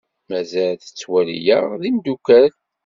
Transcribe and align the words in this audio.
Mazal 0.29 0.73
tettwali-aɣ 0.77 1.65
d 1.81 1.83
imeddukal. 1.89 2.51